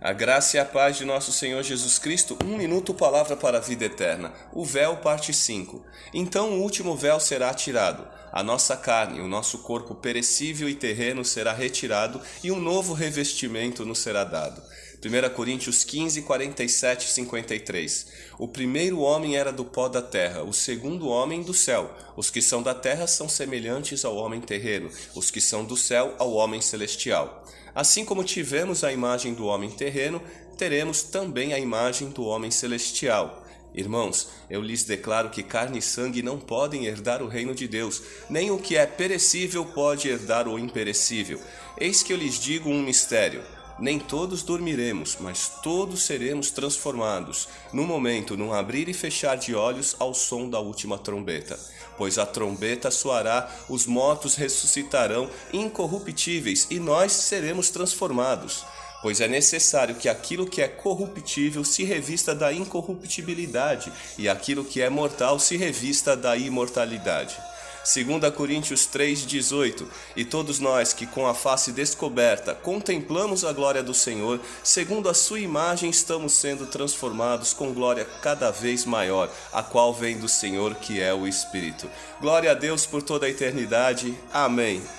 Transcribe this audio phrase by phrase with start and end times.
[0.00, 3.60] A graça e a paz de nosso Senhor Jesus Cristo, um minuto palavra para a
[3.60, 4.32] vida eterna.
[4.52, 5.84] O véu, parte 5.
[6.14, 8.06] Então o último véu será tirado.
[8.30, 13.84] A nossa carne, o nosso corpo perecível e terreno será retirado e um novo revestimento
[13.84, 14.62] nos será dado.
[15.04, 18.06] 1 Coríntios 15, 47 e 53.
[18.38, 21.92] O primeiro homem era do pó da terra, o segundo homem do céu.
[22.16, 26.14] Os que são da terra são semelhantes ao homem terreno, os que são do céu
[26.18, 27.44] ao homem celestial.
[27.78, 30.20] Assim como tivemos a imagem do homem terreno,
[30.56, 33.46] teremos também a imagem do homem celestial.
[33.72, 38.02] Irmãos, eu lhes declaro que carne e sangue não podem herdar o reino de Deus,
[38.28, 41.40] nem o que é perecível pode herdar o imperecível.
[41.78, 43.44] Eis que eu lhes digo um mistério.
[43.78, 49.94] Nem todos dormiremos, mas todos seremos transformados, no momento, num abrir e fechar de olhos
[50.00, 51.58] ao som da última trombeta.
[51.96, 58.64] Pois a trombeta soará, os mortos ressuscitarão incorruptíveis e nós seremos transformados.
[59.00, 64.82] Pois é necessário que aquilo que é corruptível se revista da incorruptibilidade e aquilo que
[64.82, 67.36] é mortal se revista da imortalidade.
[67.94, 73.94] 2 Coríntios 3,18 E todos nós que com a face descoberta contemplamos a glória do
[73.94, 79.94] Senhor, segundo a sua imagem estamos sendo transformados com glória cada vez maior, a qual
[79.94, 81.88] vem do Senhor que é o Espírito.
[82.20, 84.14] Glória a Deus por toda a eternidade.
[84.32, 84.82] Amém.